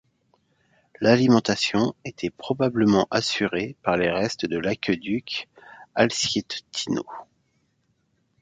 L'alimentation 0.99 1.93
était 2.05 2.31
probablement 2.31 3.07
assurée 3.11 3.75
par 3.83 3.97
les 3.97 4.09
restes 4.09 4.47
de 4.47 4.57
l'aqueduc 4.57 5.47
Alsietino. 5.93 7.03